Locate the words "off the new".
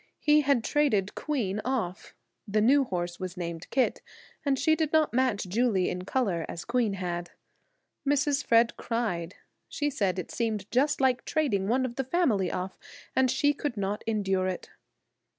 1.63-2.85